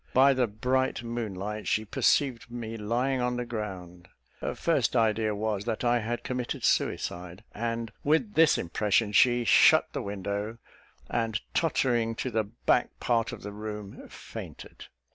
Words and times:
By 0.15 0.33
the 0.33 0.47
bright 0.47 1.03
moon 1.03 1.35
light, 1.35 1.67
she 1.67 1.85
perceived 1.85 2.49
me 2.49 2.75
lying 2.75 3.21
on 3.21 3.35
the 3.37 3.45
ground. 3.45 4.07
Her 4.39 4.55
first 4.55 4.95
idea 4.95 5.35
was, 5.35 5.65
that 5.65 5.83
I 5.83 5.99
had 5.99 6.23
committed 6.23 6.63
suicide; 6.63 7.43
and, 7.53 7.91
with 8.03 8.33
this 8.33 8.57
impression, 8.57 9.11
she 9.11 9.45
shut 9.45 9.93
the 9.93 10.01
window, 10.01 10.57
and 11.07 11.39
tottering 11.53 12.15
to 12.15 12.31
the 12.31 12.45
back 12.45 12.99
part 12.99 13.31
of 13.31 13.43
the 13.43 13.51
room, 13.51 14.07
fainted. 14.09 14.87